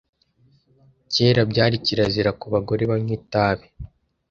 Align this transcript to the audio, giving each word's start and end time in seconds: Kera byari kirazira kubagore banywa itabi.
Kera 1.13 1.41
byari 1.51 1.75
kirazira 1.85 2.31
kubagore 2.41 2.81
banywa 2.91 3.13
itabi. 3.19 3.65